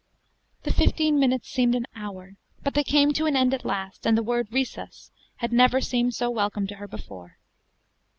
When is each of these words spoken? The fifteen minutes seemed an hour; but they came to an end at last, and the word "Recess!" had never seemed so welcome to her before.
The 0.63 0.73
fifteen 0.73 1.19
minutes 1.19 1.47
seemed 1.47 1.75
an 1.75 1.85
hour; 1.95 2.33
but 2.63 2.73
they 2.73 2.83
came 2.83 3.13
to 3.13 3.27
an 3.27 3.35
end 3.35 3.53
at 3.53 3.63
last, 3.63 4.07
and 4.07 4.17
the 4.17 4.23
word 4.23 4.47
"Recess!" 4.51 5.11
had 5.35 5.53
never 5.53 5.79
seemed 5.79 6.15
so 6.15 6.27
welcome 6.31 6.65
to 6.65 6.77
her 6.77 6.87
before. 6.87 7.37